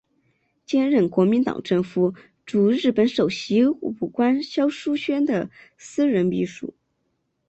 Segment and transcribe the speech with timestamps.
[0.65, 6.73] 兼任国民党政府驻日本首席武官肖叔宣的私人秘书。